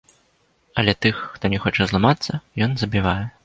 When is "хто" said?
1.35-1.53